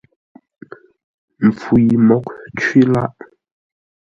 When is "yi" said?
1.85-1.95